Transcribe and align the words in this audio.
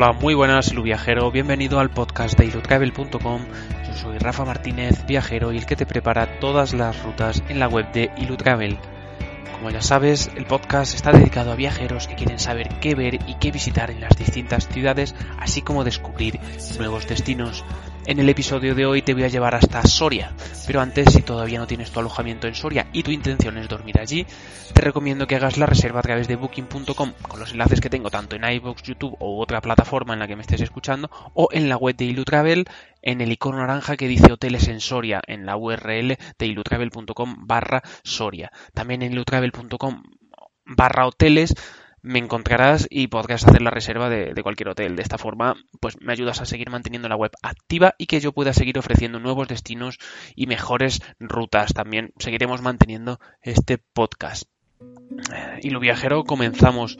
Hola, 0.00 0.12
muy 0.12 0.34
buenas, 0.34 0.70
Ilu 0.70 0.84
Viajero. 0.84 1.28
Bienvenido 1.32 1.80
al 1.80 1.90
podcast 1.90 2.38
de 2.38 2.46
ilutravel.com. 2.46 3.42
Yo 3.84 3.94
soy 3.94 4.18
Rafa 4.18 4.44
Martínez, 4.44 5.04
viajero 5.08 5.52
y 5.52 5.58
el 5.58 5.66
que 5.66 5.74
te 5.74 5.86
prepara 5.86 6.38
todas 6.38 6.72
las 6.72 7.02
rutas 7.02 7.42
en 7.48 7.58
la 7.58 7.66
web 7.66 7.90
de 7.90 8.12
Ilutravel. 8.16 8.78
Como 9.50 9.70
ya 9.70 9.82
sabes, 9.82 10.30
el 10.36 10.46
podcast 10.46 10.94
está 10.94 11.10
dedicado 11.10 11.50
a 11.50 11.56
viajeros 11.56 12.06
que 12.06 12.14
quieren 12.14 12.38
saber 12.38 12.78
qué 12.78 12.94
ver 12.94 13.18
y 13.26 13.34
qué 13.40 13.50
visitar 13.50 13.90
en 13.90 14.00
las 14.00 14.16
distintas 14.16 14.68
ciudades, 14.68 15.16
así 15.36 15.62
como 15.62 15.82
descubrir 15.82 16.38
nuevos 16.78 17.08
destinos. 17.08 17.64
En 18.08 18.18
el 18.18 18.30
episodio 18.30 18.74
de 18.74 18.86
hoy 18.86 19.02
te 19.02 19.12
voy 19.12 19.24
a 19.24 19.28
llevar 19.28 19.54
hasta 19.54 19.82
Soria, 19.82 20.32
pero 20.66 20.80
antes 20.80 21.12
si 21.12 21.20
todavía 21.20 21.58
no 21.58 21.66
tienes 21.66 21.90
tu 21.90 22.00
alojamiento 22.00 22.46
en 22.46 22.54
Soria 22.54 22.88
y 22.94 23.02
tu 23.02 23.10
intención 23.10 23.58
es 23.58 23.68
dormir 23.68 24.00
allí, 24.00 24.26
te 24.72 24.80
recomiendo 24.80 25.26
que 25.26 25.36
hagas 25.36 25.58
la 25.58 25.66
reserva 25.66 26.00
a 26.00 26.02
través 26.02 26.26
de 26.26 26.36
booking.com 26.36 27.12
con 27.28 27.38
los 27.38 27.52
enlaces 27.52 27.82
que 27.82 27.90
tengo 27.90 28.08
tanto 28.08 28.34
en 28.34 28.50
iVoox, 28.50 28.82
YouTube 28.82 29.14
o 29.20 29.38
otra 29.38 29.60
plataforma 29.60 30.14
en 30.14 30.20
la 30.20 30.26
que 30.26 30.36
me 30.36 30.40
estés 30.40 30.62
escuchando 30.62 31.10
o 31.34 31.50
en 31.52 31.68
la 31.68 31.76
web 31.76 31.96
de 31.96 32.06
Ilutravel 32.06 32.64
en 33.02 33.20
el 33.20 33.30
icono 33.30 33.58
naranja 33.58 33.98
que 33.98 34.08
dice 34.08 34.32
hoteles 34.32 34.68
en 34.68 34.80
Soria 34.80 35.20
en 35.26 35.44
la 35.44 35.58
URL 35.58 36.16
de 36.38 36.46
ilutravel.com 36.46 37.46
barra 37.46 37.82
Soria. 38.04 38.50
También 38.72 39.02
en 39.02 39.12
ilutravel.com 39.12 40.02
barra 40.64 41.06
hoteles 41.06 41.54
me 42.02 42.18
encontrarás 42.18 42.86
y 42.90 43.08
podrás 43.08 43.46
hacer 43.46 43.62
la 43.62 43.70
reserva 43.70 44.08
de, 44.08 44.42
cualquier 44.42 44.70
hotel. 44.70 44.96
De 44.96 45.02
esta 45.02 45.18
forma, 45.18 45.56
pues 45.80 46.00
me 46.00 46.12
ayudas 46.12 46.40
a 46.40 46.46
seguir 46.46 46.70
manteniendo 46.70 47.08
la 47.08 47.16
web 47.16 47.32
activa 47.42 47.94
y 47.98 48.06
que 48.06 48.20
yo 48.20 48.32
pueda 48.32 48.52
seguir 48.52 48.78
ofreciendo 48.78 49.20
nuevos 49.20 49.48
destinos 49.48 49.98
y 50.34 50.46
mejores 50.46 51.02
rutas. 51.18 51.74
También 51.74 52.12
seguiremos 52.18 52.62
manteniendo 52.62 53.18
este 53.42 53.78
podcast. 53.78 54.48
Eh, 54.80 55.60
y 55.62 55.70
lo 55.70 55.80
viajero 55.80 56.24
comenzamos 56.24 56.98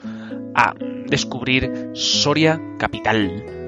a 0.55 0.73
descubrir 1.07 1.91
Soria 1.93 2.61
capital. 2.77 3.59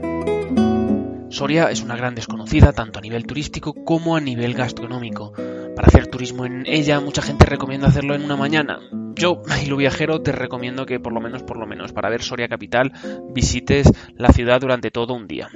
Soria 1.29 1.71
es 1.71 1.81
una 1.81 1.95
gran 1.95 2.13
desconocida 2.13 2.73
tanto 2.73 2.99
a 2.99 3.01
nivel 3.01 3.25
turístico 3.25 3.73
como 3.85 4.17
a 4.17 4.21
nivel 4.21 4.53
gastronómico. 4.53 5.31
Para 5.31 5.87
hacer 5.87 6.07
turismo 6.07 6.45
en 6.45 6.65
ella, 6.67 6.99
mucha 6.99 7.21
gente 7.21 7.45
recomienda 7.45 7.87
hacerlo 7.87 8.15
en 8.15 8.23
una 8.23 8.35
mañana. 8.35 8.79
Yo, 9.15 9.41
y 9.63 9.67
lo 9.67 9.77
viajero, 9.77 10.21
te 10.21 10.31
recomiendo 10.31 10.85
que 10.85 10.99
por 10.99 11.13
lo 11.13 11.21
menos, 11.21 11.43
por 11.43 11.57
lo 11.57 11.67
menos, 11.67 11.93
para 11.93 12.09
ver 12.09 12.21
Soria 12.21 12.47
capital, 12.47 12.91
visites 13.33 13.91
la 14.15 14.31
ciudad 14.31 14.59
durante 14.61 14.91
todo 14.91 15.13
un 15.13 15.27
día. 15.27 15.49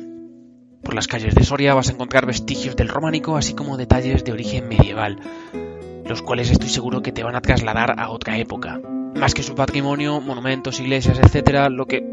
Por 0.83 0.93
las 0.93 1.07
calles 1.07 1.33
de 1.33 1.43
Soria 1.43 1.73
vas 1.73 1.89
a 1.89 1.93
encontrar 1.93 2.25
vestigios 2.25 2.75
del 2.75 2.89
románico, 2.89 3.37
así 3.37 3.55
como 3.55 3.77
detalles 3.77 4.23
de 4.23 4.31
origen 4.31 4.67
medieval, 4.67 5.19
los 6.05 6.21
cuales 6.21 6.51
estoy 6.51 6.69
seguro 6.69 7.01
que 7.01 7.11
te 7.11 7.23
van 7.23 7.35
a 7.35 7.41
trasladar 7.41 7.99
a 7.99 8.09
otra 8.09 8.37
época. 8.37 8.79
Más 9.15 9.33
que 9.33 9.41
su 9.41 9.55
patrimonio, 9.55 10.21
monumentos, 10.21 10.79
iglesias, 10.79 11.19
etcétera, 11.19 11.69
lo 11.69 11.87
que 11.87 12.03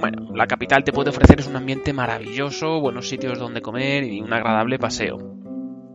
bueno, 0.00 0.30
la 0.34 0.46
capital 0.46 0.84
te 0.84 0.92
puede 0.92 1.10
ofrecer 1.10 1.40
es 1.40 1.46
un 1.46 1.56
ambiente 1.56 1.92
maravilloso, 1.92 2.80
buenos 2.80 3.08
sitios 3.08 3.38
donde 3.38 3.60
comer 3.60 4.04
y 4.04 4.20
un 4.20 4.32
agradable 4.32 4.78
paseo. 4.78 5.43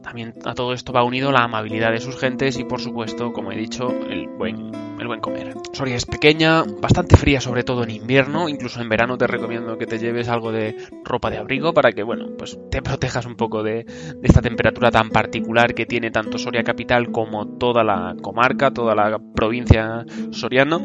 También 0.01 0.33
a 0.45 0.53
todo 0.53 0.73
esto 0.73 0.93
va 0.93 1.03
unido 1.03 1.31
la 1.31 1.43
amabilidad 1.43 1.91
de 1.91 1.99
sus 1.99 2.17
gentes 2.17 2.57
y 2.57 2.63
por 2.63 2.79
supuesto, 2.79 3.33
como 3.33 3.51
he 3.51 3.57
dicho, 3.57 3.89
el 4.09 4.27
buen, 4.27 4.71
el 4.99 5.07
buen 5.07 5.19
comer. 5.19 5.53
Soria 5.73 5.95
es 5.95 6.05
pequeña, 6.05 6.63
bastante 6.63 7.17
fría 7.17 7.41
sobre 7.41 7.63
todo 7.63 7.83
en 7.83 7.91
invierno, 7.91 8.49
incluso 8.49 8.81
en 8.81 8.89
verano 8.89 9.17
te 9.17 9.27
recomiendo 9.27 9.77
que 9.77 9.85
te 9.85 9.99
lleves 9.99 10.29
algo 10.29 10.51
de 10.51 10.75
ropa 11.03 11.29
de 11.29 11.37
abrigo 11.37 11.73
para 11.73 11.91
que, 11.91 12.03
bueno, 12.03 12.27
pues 12.37 12.57
te 12.71 12.81
protejas 12.81 13.25
un 13.25 13.35
poco 13.35 13.63
de, 13.63 13.85
esta 14.23 14.41
temperatura 14.41 14.91
tan 14.91 15.09
particular 15.09 15.73
que 15.73 15.85
tiene 15.85 16.11
tanto 16.11 16.37
Soria 16.37 16.63
capital 16.63 17.11
como 17.11 17.47
toda 17.57 17.83
la 17.83 18.15
comarca, 18.21 18.71
toda 18.71 18.95
la 18.95 19.19
provincia 19.35 20.05
soriana. 20.31 20.79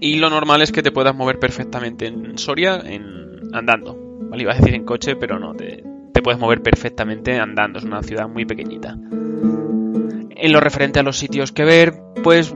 Y 0.00 0.16
lo 0.16 0.30
normal 0.30 0.62
es 0.62 0.72
que 0.72 0.82
te 0.82 0.92
puedas 0.92 1.14
mover 1.14 1.38
perfectamente 1.38 2.06
en 2.06 2.38
Soria 2.38 2.80
en, 2.84 3.54
andando. 3.54 3.96
¿vale? 4.30 4.42
Iba 4.42 4.52
a 4.52 4.56
decir 4.56 4.74
en 4.74 4.84
coche, 4.84 5.16
pero 5.16 5.38
no, 5.38 5.54
te 5.54 5.82
puedes 6.26 6.40
mover 6.40 6.60
perfectamente 6.60 7.38
andando. 7.38 7.78
Es 7.78 7.84
una 7.84 8.02
ciudad 8.02 8.28
muy 8.28 8.44
pequeñita. 8.44 8.96
En 8.98 10.52
lo 10.52 10.58
referente 10.58 10.98
a 10.98 11.04
los 11.04 11.16
sitios 11.16 11.52
que 11.52 11.62
ver, 11.64 12.02
pues 12.24 12.52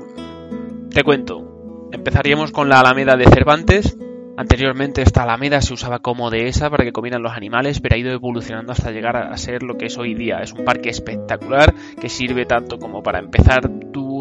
te 0.92 1.04
cuento. 1.04 1.88
Empezaríamos 1.92 2.50
con 2.50 2.68
la 2.68 2.80
Alameda 2.80 3.16
de 3.16 3.26
Cervantes, 3.26 3.96
Anteriormente 4.40 5.02
esta 5.02 5.24
alameda 5.24 5.60
se 5.60 5.74
usaba 5.74 5.98
como 5.98 6.30
dehesa 6.30 6.70
para 6.70 6.82
que 6.82 6.92
comieran 6.92 7.22
los 7.22 7.32
animales, 7.32 7.78
pero 7.78 7.94
ha 7.94 7.98
ido 7.98 8.10
evolucionando 8.10 8.72
hasta 8.72 8.90
llegar 8.90 9.14
a 9.14 9.36
ser 9.36 9.62
lo 9.62 9.76
que 9.76 9.84
es 9.84 9.98
hoy 9.98 10.14
día. 10.14 10.38
Es 10.38 10.54
un 10.54 10.64
parque 10.64 10.88
espectacular 10.88 11.74
que 12.00 12.08
sirve 12.08 12.46
tanto 12.46 12.78
como 12.78 13.02
para 13.02 13.18
empezar 13.18 13.68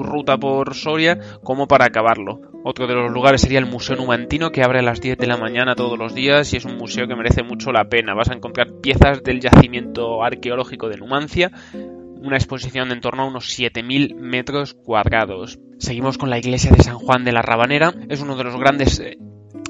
ruta 0.09 0.37
por 0.37 0.75
Soria 0.75 1.19
como 1.43 1.67
para 1.67 1.85
acabarlo. 1.85 2.41
Otro 2.63 2.87
de 2.87 2.93
los 2.93 3.11
lugares 3.11 3.41
sería 3.41 3.59
el 3.59 3.65
Museo 3.65 3.95
Numantino 3.95 4.51
que 4.51 4.63
abre 4.63 4.79
a 4.79 4.83
las 4.83 4.99
10 4.99 5.17
de 5.17 5.27
la 5.27 5.37
mañana 5.37 5.75
todos 5.75 5.97
los 5.97 6.13
días 6.13 6.53
y 6.53 6.57
es 6.57 6.65
un 6.65 6.77
museo 6.77 7.07
que 7.07 7.15
merece 7.15 7.41
mucho 7.41 7.71
la 7.71 7.85
pena. 7.85 8.13
Vas 8.13 8.29
a 8.29 8.33
encontrar 8.33 8.73
piezas 8.81 9.23
del 9.23 9.39
yacimiento 9.39 10.21
arqueológico 10.23 10.89
de 10.89 10.97
Numancia, 10.97 11.51
una 11.73 12.35
exposición 12.35 12.89
de 12.89 12.95
en 12.95 13.01
torno 13.01 13.23
a 13.23 13.27
unos 13.27 13.57
7.000 13.57 14.15
metros 14.15 14.73
cuadrados. 14.73 15.57
Seguimos 15.77 16.17
con 16.17 16.29
la 16.29 16.37
iglesia 16.37 16.71
de 16.71 16.83
San 16.83 16.97
Juan 16.97 17.23
de 17.23 17.31
la 17.31 17.41
Rabanera. 17.41 17.93
Es 18.09 18.19
uno 18.19 18.35
de 18.35 18.43
los 18.43 18.57
grandes 18.57 18.99
eh, 18.99 19.17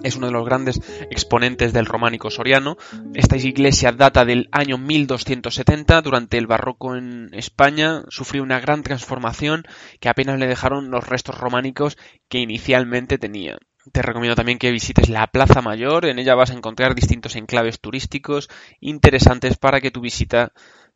es 0.03 0.15
uno 0.15 0.27
de 0.27 0.33
los 0.33 0.45
grandes 0.45 0.81
exponentes 1.09 1.73
del 1.73 1.85
románico 1.85 2.29
soriano. 2.29 2.77
Esta 3.13 3.37
iglesia 3.37 3.91
data 3.91 4.25
del 4.25 4.49
año 4.51 4.77
1270. 4.77 6.01
Durante 6.01 6.37
el 6.37 6.47
barroco 6.47 6.95
en 6.95 7.29
España 7.33 8.03
sufrió 8.09 8.43
una 8.43 8.59
gran 8.59 8.83
transformación 8.83 9.63
que 9.99 10.09
apenas 10.09 10.39
le 10.39 10.47
dejaron 10.47 10.91
los 10.91 11.07
restos 11.07 11.37
románicos 11.37 11.97
que 12.27 12.39
inicialmente 12.39 13.17
tenía. 13.17 13.57
Te 13.91 14.01
recomiendo 14.01 14.35
también 14.35 14.59
que 14.59 14.71
visites 14.71 15.09
la 15.09 15.27
Plaza 15.27 15.61
Mayor. 15.61 16.05
En 16.05 16.19
ella 16.19 16.35
vas 16.35 16.51
a 16.51 16.53
encontrar 16.53 16.95
distintos 16.95 17.35
enclaves 17.35 17.79
turísticos 17.79 18.49
interesantes 18.79 19.57
para 19.57 19.81
que 19.81 19.89
tu 19.89 20.01
visita 20.01 20.51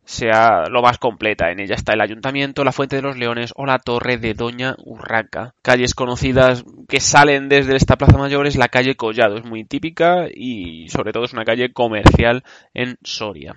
sea 0.06 0.66
lo 0.70 0.82
más 0.82 0.98
completa. 0.98 1.52
En 1.52 1.60
ella 1.60 1.76
está 1.76 1.94
el 1.94 2.02
Ayuntamiento, 2.02 2.64
la 2.64 2.72
Fuente 2.72 2.98
de 2.98 3.02
los 3.02 3.18
Leones 3.18 3.54
o 3.56 3.66
la 3.66 3.80
Torre 3.80 4.18
de 4.18 4.34
Doña 4.34 4.76
Urraca. 4.84 5.54
Calles 5.62 5.96
conocidas 5.96 6.64
que 6.88 7.00
salen 7.00 7.50
desde 7.50 7.76
esta 7.76 7.96
Plaza 7.96 8.18
Mayor 8.18 8.48
es 8.48 8.56
la 8.56 8.68
calle 8.68 8.96
Collado, 8.96 9.38
es 9.38 9.46
muy 9.46 9.64
típica 9.64 10.28
y 10.34 10.90
sobre 10.90 11.14
todo 11.14 11.26
es 11.26 11.34
una 11.34 11.46
calle 11.46 11.72
comercial 11.72 12.44
en 12.74 12.98
Soria. 13.04 13.56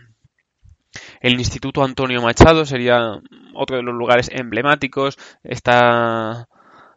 El 1.21 1.35
Instituto 1.35 1.85
Antonio 1.85 2.23
Machado 2.23 2.65
sería 2.65 3.21
otro 3.55 3.77
de 3.77 3.83
los 3.83 3.95
lugares 3.95 4.31
emblemáticos. 4.33 5.19
Está 5.43 6.49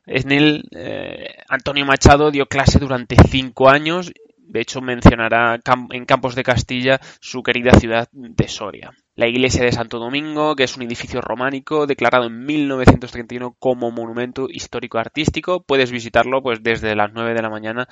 en 0.05 0.31
él 0.31 0.69
eh, 0.75 1.35
Antonio 1.49 1.85
Machado 1.85 2.31
dio 2.31 2.45
clase 2.45 2.79
durante 2.79 3.15
cinco 3.29 3.69
años 3.69 4.11
de 4.49 4.61
hecho, 4.61 4.81
mencionará 4.81 5.59
en 5.91 6.05
Campos 6.05 6.33
de 6.33 6.43
Castilla 6.43 6.99
su 7.21 7.43
querida 7.43 7.79
ciudad 7.79 8.09
de 8.11 8.47
Soria. 8.47 8.91
La 9.19 9.27
iglesia 9.27 9.65
de 9.65 9.73
Santo 9.73 9.99
Domingo, 9.99 10.55
que 10.55 10.63
es 10.63 10.77
un 10.77 10.83
edificio 10.83 11.19
románico 11.19 11.85
declarado 11.87 12.27
en 12.27 12.45
1931 12.45 13.53
como 13.59 13.91
monumento 13.91 14.47
histórico 14.49 14.97
artístico, 14.97 15.61
puedes 15.61 15.91
visitarlo 15.91 16.41
pues 16.41 16.63
desde 16.63 16.95
las 16.95 17.11
9 17.11 17.33
de 17.33 17.41
la 17.41 17.49
mañana 17.49 17.89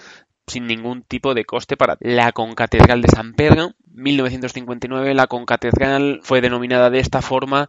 sin 0.48 0.68
ningún 0.68 1.04
tipo 1.04 1.34
de 1.34 1.44
coste 1.44 1.76
para 1.76 1.98
la 2.00 2.32
concatedral 2.32 3.02
de 3.02 3.10
San 3.10 3.34
Pedro. 3.34 3.72
1959 3.94 5.14
la 5.16 5.28
concatedral 5.28 6.22
fue 6.24 6.40
denominada 6.40 6.90
de 6.90 7.00
esta 7.00 7.22
forma 7.22 7.68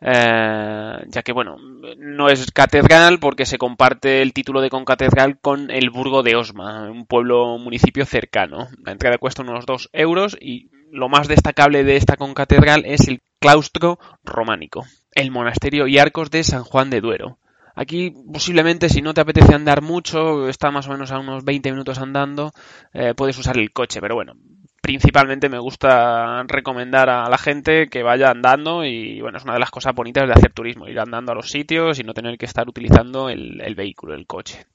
eh, 0.00 1.04
ya 1.08 1.22
que 1.22 1.32
bueno, 1.32 1.56
no 1.98 2.28
es 2.28 2.52
catedral 2.52 3.18
porque 3.18 3.44
se 3.44 3.58
comparte 3.58 4.22
el 4.22 4.32
título 4.32 4.60
de 4.60 4.70
concatedral 4.70 5.40
con 5.40 5.72
el 5.72 5.90
Burgo 5.90 6.22
de 6.22 6.36
Osma, 6.36 6.88
un 6.88 7.06
pueblo 7.06 7.58
municipio 7.58 8.06
cercano. 8.06 8.68
La 8.84 8.92
entrada 8.92 9.18
cuesta 9.18 9.42
unos 9.42 9.66
2 9.66 9.90
euros 9.94 10.38
y 10.40 10.70
lo 10.92 11.08
más 11.08 11.28
destacable 11.28 11.84
de 11.84 11.96
esta 11.96 12.16
concatedral 12.16 12.84
es 12.86 13.08
el 13.08 13.20
claustro 13.38 13.98
románico, 14.24 14.84
el 15.12 15.30
monasterio 15.30 15.86
y 15.86 15.98
arcos 15.98 16.30
de 16.30 16.44
San 16.44 16.64
Juan 16.64 16.90
de 16.90 17.00
Duero. 17.00 17.38
Aquí 17.74 18.12
posiblemente 18.32 18.88
si 18.88 19.00
no 19.00 19.14
te 19.14 19.20
apetece 19.20 19.54
andar 19.54 19.80
mucho, 19.82 20.48
está 20.48 20.70
más 20.70 20.88
o 20.88 20.92
menos 20.92 21.12
a 21.12 21.18
unos 21.18 21.44
20 21.44 21.70
minutos 21.70 21.98
andando, 21.98 22.52
eh, 22.92 23.14
puedes 23.16 23.38
usar 23.38 23.56
el 23.56 23.72
coche, 23.72 24.00
pero 24.00 24.14
bueno, 24.14 24.34
principalmente 24.82 25.48
me 25.48 25.58
gusta 25.58 26.42
recomendar 26.44 27.08
a 27.08 27.28
la 27.28 27.38
gente 27.38 27.88
que 27.88 28.02
vaya 28.02 28.30
andando 28.30 28.84
y 28.84 29.20
bueno, 29.20 29.38
es 29.38 29.44
una 29.44 29.54
de 29.54 29.60
las 29.60 29.70
cosas 29.70 29.94
bonitas 29.94 30.26
de 30.26 30.32
hacer 30.32 30.52
turismo, 30.52 30.88
ir 30.88 30.98
andando 30.98 31.32
a 31.32 31.34
los 31.34 31.50
sitios 31.50 31.98
y 31.98 32.02
no 32.02 32.12
tener 32.12 32.36
que 32.38 32.46
estar 32.46 32.68
utilizando 32.68 33.28
el, 33.28 33.60
el 33.60 33.74
vehículo, 33.74 34.14
el 34.14 34.26
coche. 34.26 34.66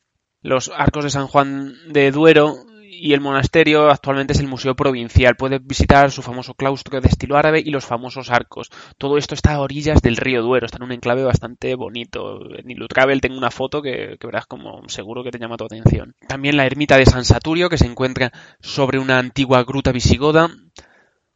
Los 0.42 0.70
arcos 0.70 1.04
de 1.04 1.10
San 1.10 1.28
Juan 1.28 1.74
de 1.90 2.12
Duero 2.12 2.56
y 2.90 3.14
el 3.14 3.22
monasterio 3.22 3.90
actualmente 3.90 4.34
es 4.34 4.40
el 4.40 4.48
museo 4.48 4.76
provincial. 4.76 5.36
Puedes 5.36 5.66
visitar 5.66 6.12
su 6.12 6.22
famoso 6.22 6.54
claustro 6.54 7.02
de 7.02 7.08
estilo 7.08 7.38
árabe 7.38 7.62
y 7.64 7.72
los 7.72 7.86
famosos 7.86 8.32
arcos. 8.32 8.70
Todo 8.98 9.18
esto 9.18 9.36
está 9.36 9.54
a 9.54 9.62
orillas 9.62 10.02
del 10.02 10.18
río 10.18 10.42
Duero, 10.42 10.66
está 10.66 10.78
en 10.78 10.84
un 10.84 10.92
enclave 10.92 11.24
bastante 11.24 11.76
bonito. 11.76 12.40
En 12.58 12.70
Ilutravel 12.70 13.22
tengo 13.22 13.38
una 13.38 13.52
foto 13.52 13.82
que, 13.82 14.18
verás 14.22 14.46
como 14.46 14.88
seguro 14.90 15.24
que 15.24 15.32
te 15.32 15.40
llama 15.40 15.58
tu 15.58 15.66
atención. 15.66 16.16
También 16.28 16.58
la 16.58 16.66
ermita 16.66 16.98
de 16.98 17.06
San 17.06 17.26
Saturio, 17.26 17.70
que 17.70 17.78
se 17.78 17.88
encuentra 17.88 18.32
sobre 18.60 19.00
una 19.00 19.20
antigua 19.20 19.64
gruta 19.64 19.92
visigoda. 19.92 20.50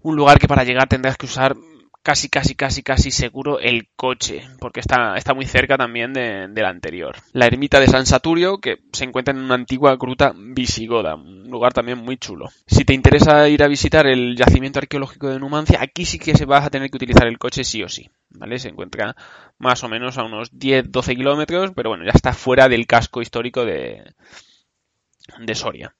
Un 0.01 0.15
lugar 0.15 0.39
que 0.39 0.47
para 0.47 0.63
llegar 0.63 0.87
tendrás 0.87 1.17
que 1.17 1.25
usar 1.25 1.55
casi, 2.03 2.29
casi, 2.29 2.55
casi, 2.55 2.83
casi 2.83 3.11
seguro 3.11 3.59
el 3.59 3.89
coche, 3.95 4.43
porque 4.59 4.79
está, 4.79 5.15
está 5.15 5.33
muy 5.33 5.45
cerca 5.45 5.77
también 5.77 6.13
de, 6.13 6.49
la 6.55 6.69
anterior. 6.69 7.17
La 7.33 7.45
ermita 7.45 7.79
de 7.79 7.87
San 7.87 8.05
Saturio, 8.05 8.59
que 8.59 8.77
se 8.93 9.03
encuentra 9.03 9.33
en 9.33 9.41
una 9.41 9.55
antigua 9.55 9.95
gruta 9.95 10.33
visigoda. 10.35 11.17
Lugar 11.49 11.73
también 11.73 11.97
muy 11.97 12.17
chulo. 12.17 12.49
Si 12.67 12.85
te 12.85 12.93
interesa 12.93 13.47
ir 13.49 13.63
a 13.63 13.67
visitar 13.67 14.07
el 14.07 14.35
yacimiento 14.35 14.79
arqueológico 14.79 15.29
de 15.29 15.39
Numancia, 15.39 15.79
aquí 15.81 16.05
sí 16.05 16.19
que 16.19 16.35
se 16.35 16.45
vas 16.45 16.65
a 16.65 16.69
tener 16.69 16.89
que 16.89 16.97
utilizar 16.97 17.27
el 17.27 17.37
coche 17.37 17.63
sí 17.63 17.83
o 17.83 17.89
sí. 17.89 18.09
¿Vale? 18.29 18.59
Se 18.59 18.69
encuentra 18.69 19.15
más 19.57 19.83
o 19.83 19.89
menos 19.89 20.17
a 20.17 20.23
unos 20.23 20.53
10-12 20.53 21.15
kilómetros, 21.15 21.71
pero 21.75 21.89
bueno, 21.89 22.05
ya 22.05 22.11
está 22.13 22.33
fuera 22.33 22.69
del 22.69 22.87
casco 22.87 23.21
histórico 23.21 23.65
de, 23.65 24.13
de 25.39 25.55
Soria 25.55 25.95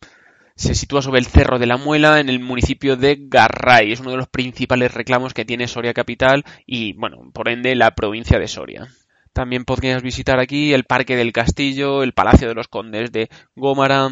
se 0.59 0.75
sitúa 0.75 1.01
sobre 1.01 1.19
el 1.19 1.25
Cerro 1.25 1.57
de 1.57 1.65
la 1.65 1.77
Muela 1.77 2.19
en 2.19 2.27
el 2.27 2.41
municipio 2.41 2.97
de 2.97 3.17
Garray. 3.17 3.93
Es 3.93 4.01
uno 4.01 4.11
de 4.11 4.17
los 4.17 4.27
principales 4.27 4.93
reclamos 4.93 5.33
que 5.33 5.45
tiene 5.45 5.69
Soria 5.69 5.93
Capital 5.93 6.43
y, 6.65 6.91
bueno, 6.93 7.31
por 7.33 7.47
ende, 7.47 7.75
la 7.75 7.95
provincia 7.95 8.37
de 8.39 8.49
Soria. 8.49 8.89
También 9.31 9.63
podrías 9.63 10.03
visitar 10.03 10.37
aquí 10.37 10.73
el 10.73 10.83
Parque 10.83 11.15
del 11.15 11.31
Castillo, 11.31 12.03
el 12.03 12.11
Palacio 12.11 12.49
de 12.49 12.55
los 12.55 12.67
Condes 12.67 13.13
de 13.13 13.29
Gómara. 13.55 14.09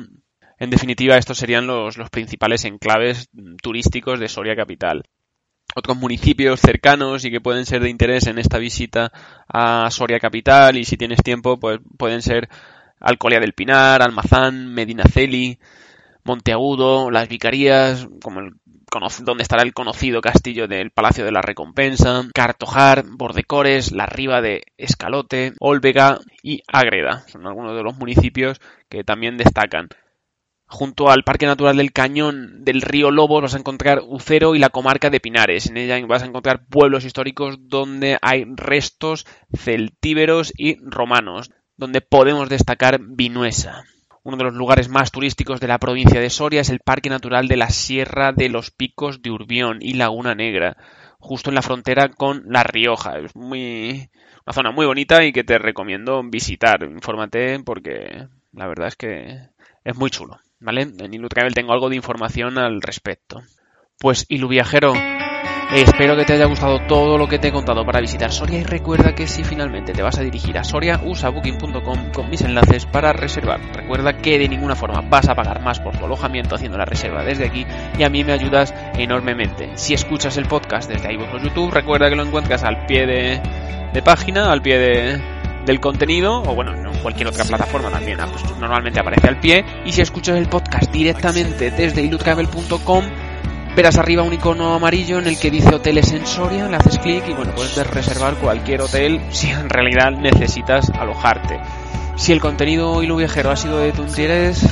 En 0.59 0.69
definitiva, 0.69 1.17
estos 1.17 1.37
serían 1.37 1.67
los, 1.67 1.97
principales 2.11 2.65
enclaves 2.65 3.29
turísticos 3.61 4.19
de 4.19 4.27
Soria 4.27 4.55
Capital 4.55 5.03
otros 5.75 5.97
municipios 5.97 6.59
cercanos 6.59 7.23
y 7.25 7.29
que 7.29 7.41
pueden 7.41 7.65
ser 7.65 7.81
de 7.83 7.89
interés 7.89 8.25
en 8.25 8.39
esta 8.39 8.57
visita 8.57 9.11
a 9.47 9.91
Soria 9.91 10.19
Capital 10.19 10.77
y 10.77 10.85
si 10.85 10.97
tienes 10.97 11.21
tiempo 11.21 11.59
pues 11.59 11.79
pueden 11.97 12.21
ser 12.23 12.49
Alcolia 12.99 13.39
del 13.39 13.53
Pinar, 13.53 14.01
Almazán, 14.01 14.73
Medinaceli, 14.73 15.59
Monteagudo, 16.23 17.11
las 17.11 17.29
Vicarías, 17.29 18.07
donde 19.23 19.43
estará 19.43 19.63
el 19.63 19.73
conocido 19.73 20.21
castillo 20.21 20.67
del 20.67 20.91
Palacio 20.91 21.23
de 21.23 21.31
la 21.31 21.41
Recompensa, 21.41 22.23
Cartojar, 22.33 23.05
Bordecores, 23.07 23.91
la 23.91 24.07
Riva 24.07 24.41
de 24.41 24.63
Escalote, 24.77 25.53
Olvega 25.59 26.19
y 26.41 26.63
Ágreda. 26.67 27.23
Son 27.27 27.45
algunos 27.45 27.75
de 27.75 27.83
los 27.83 27.97
municipios 27.97 28.59
que 28.89 29.03
también 29.03 29.37
destacan. 29.37 29.89
Junto 30.69 31.09
al 31.09 31.23
Parque 31.23 31.45
Natural 31.45 31.77
del 31.77 31.93
Cañón 31.93 32.65
del 32.65 32.81
Río 32.81 33.09
Lobos 33.09 33.41
vas 33.41 33.55
a 33.55 33.57
encontrar 33.57 34.01
Ucero 34.05 34.53
y 34.53 34.59
la 34.59 34.69
comarca 34.69 35.09
de 35.09 35.21
Pinares. 35.21 35.67
En 35.67 35.77
ella 35.77 35.97
vas 36.05 36.23
a 36.23 36.25
encontrar 36.25 36.67
pueblos 36.67 37.05
históricos 37.05 37.57
donde 37.69 38.17
hay 38.21 38.45
restos 38.55 39.25
celtíberos 39.55 40.51
y 40.57 40.77
romanos, 40.81 41.51
donde 41.77 42.01
podemos 42.01 42.49
destacar 42.49 42.99
Vinuesa. 43.01 43.85
Uno 44.23 44.35
de 44.35 44.43
los 44.43 44.55
lugares 44.55 44.89
más 44.89 45.11
turísticos 45.11 45.61
de 45.61 45.69
la 45.69 45.79
provincia 45.79 46.19
de 46.19 46.29
Soria 46.29 46.59
es 46.59 46.69
el 46.69 46.81
Parque 46.81 47.09
Natural 47.09 47.47
de 47.47 47.55
la 47.55 47.69
Sierra 47.69 48.33
de 48.33 48.49
los 48.49 48.71
Picos 48.71 49.21
de 49.21 49.31
Urbión 49.31 49.77
y 49.79 49.93
Laguna 49.93 50.35
Negra, 50.35 50.75
justo 51.17 51.49
en 51.49 51.55
la 51.55 51.61
frontera 51.61 52.09
con 52.09 52.43
La 52.45 52.63
Rioja. 52.63 53.19
Es 53.19 53.33
muy 53.37 54.09
una 54.45 54.53
zona 54.53 54.71
muy 54.71 54.85
bonita 54.85 55.23
y 55.23 55.31
que 55.31 55.45
te 55.45 55.57
recomiendo 55.57 56.21
visitar. 56.23 56.83
Infórmate 56.83 57.61
porque 57.61 58.27
la 58.51 58.67
verdad 58.67 58.89
es 58.89 58.97
que 58.97 59.47
es 59.85 59.95
muy 59.95 60.09
chulo, 60.09 60.41
¿vale? 60.59 60.87
En 60.99 61.13
Ilutravel 61.13 61.53
tengo 61.53 61.73
algo 61.73 61.89
de 61.89 61.95
información 61.95 62.57
al 62.57 62.81
respecto. 62.81 63.41
Pues 63.99 64.25
Ilu 64.29 64.47
Viajero, 64.47 64.93
Espero 65.73 66.15
que 66.15 66.23
te 66.23 66.31
haya 66.31 66.45
gustado 66.45 66.79
todo 66.87 67.17
lo 67.17 67.27
que 67.27 67.39
te 67.39 67.49
he 67.49 67.51
contado 67.51 67.85
para 67.85 67.99
visitar 67.99 68.31
Soria 68.31 68.59
y 68.59 68.63
recuerda 68.63 69.13
que 69.13 69.27
si 69.27 69.43
finalmente 69.43 69.91
te 69.91 70.01
vas 70.01 70.17
a 70.17 70.21
dirigir 70.21 70.57
a 70.57 70.63
Soria, 70.63 71.01
usa 71.03 71.29
booking.com 71.29 72.11
con 72.13 72.29
mis 72.29 72.39
enlaces 72.41 72.85
para 72.85 73.11
reservar. 73.11 73.59
Recuerda 73.75 74.17
que 74.17 74.39
de 74.39 74.47
ninguna 74.47 74.77
forma 74.77 75.01
vas 75.01 75.27
a 75.27 75.35
pagar 75.35 75.61
más 75.61 75.81
por 75.81 75.97
tu 75.97 76.05
alojamiento 76.05 76.55
haciendo 76.55 76.77
la 76.77 76.85
reserva 76.85 77.25
desde 77.25 77.47
aquí 77.47 77.65
y 77.99 78.03
a 78.03 78.09
mí 78.09 78.23
me 78.23 78.31
ayudas 78.31 78.73
enormemente. 78.97 79.71
Si 79.75 79.93
escuchas 79.93 80.37
el 80.37 80.47
podcast 80.47 80.89
desde 80.89 81.11
iVoox 81.13 81.33
o 81.33 81.37
YouTube, 81.37 81.73
recuerda 81.73 82.09
que 82.09 82.15
lo 82.15 82.23
encuentras 82.23 82.63
al 82.63 82.85
pie 82.85 83.05
de, 83.05 84.01
página, 84.03 84.53
al 84.53 84.61
pie 84.61 84.77
de, 84.77 85.21
del 85.67 85.79
contenido, 85.81 86.41
o 86.41 86.55
bueno, 86.55 86.73
en 86.73 86.97
cualquier 86.99 87.27
otra 87.27 87.43
plataforma 87.43 87.91
también, 87.91 88.19
ah, 88.21 88.27
pues 88.31 88.43
normalmente 88.57 88.99
aparece 88.99 89.27
al 89.27 89.39
pie. 89.39 89.63
Y 89.85 89.91
si 89.91 90.01
escuchas 90.01 90.37
el 90.37 90.47
podcast 90.47 90.91
directamente 90.91 91.69
desde 91.69 92.01
iluttravel.com, 92.01 93.03
verás 93.75 93.97
arriba 93.97 94.23
un 94.23 94.33
icono 94.33 94.73
amarillo 94.73 95.19
en 95.19 95.27
el 95.27 95.37
que 95.37 95.51
dice 95.51 95.75
hoteles 95.75 96.11
en 96.13 96.25
Soria, 96.25 96.67
le 96.67 96.77
haces 96.77 96.97
clic 96.97 97.27
y 97.27 97.33
bueno, 97.33 97.53
puedes 97.53 97.85
reservar 97.85 98.35
cualquier 98.35 98.81
hotel 98.81 99.21
si 99.29 99.49
en 99.49 99.69
realidad 99.69 100.11
necesitas 100.11 100.89
alojarte. 100.89 101.59
Si 102.15 102.31
el 102.31 102.39
contenido 102.39 103.03
y 103.03 103.07
lo 103.07 103.17
viajero 103.17 103.51
ha 103.51 103.55
sido 103.55 103.77
de 103.79 103.91
tu 103.91 104.01
interés, 104.01 104.65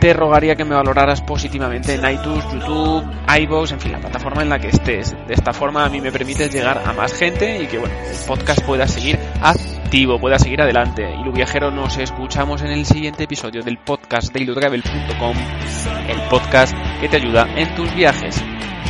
te 0.00 0.12
rogaría 0.12 0.54
que 0.54 0.64
me 0.64 0.74
valoraras 0.74 1.20
positivamente 1.22 1.94
en 1.94 2.08
iTunes, 2.08 2.44
YouTube, 2.52 3.04
iVoox, 3.40 3.72
en 3.72 3.80
fin, 3.80 3.92
la 3.92 3.98
plataforma 3.98 4.42
en 4.42 4.48
la 4.48 4.58
que 4.58 4.68
estés. 4.68 5.16
De 5.26 5.34
esta 5.34 5.52
forma 5.52 5.84
a 5.84 5.88
mí 5.88 6.00
me 6.00 6.12
permite 6.12 6.48
llegar 6.48 6.82
a 6.84 6.92
más 6.92 7.12
gente 7.14 7.62
y 7.62 7.66
que 7.66 7.78
bueno, 7.78 7.94
el 7.94 8.26
podcast 8.26 8.64
pueda 8.64 8.86
seguir 8.86 9.18
activo, 9.42 10.18
pueda 10.18 10.38
seguir 10.38 10.60
adelante. 10.62 11.08
Y 11.20 11.24
lo 11.24 11.32
viajero 11.32 11.70
nos 11.70 11.98
escuchamos 11.98 12.62
en 12.62 12.68
el 12.68 12.86
siguiente 12.86 13.24
episodio 13.24 13.62
del 13.62 13.78
podcast 13.78 14.32
de 14.32 14.42
ilutravel.com, 14.42 15.36
el 16.08 16.20
podcast 16.28 16.74
que 17.00 17.08
te 17.08 17.16
ayuda 17.16 17.46
en 17.56 17.74
tus 17.74 17.92
viajes. 17.94 18.42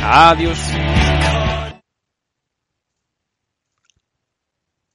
Adiós. 0.03 0.59